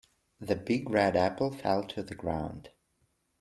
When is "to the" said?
1.89-2.15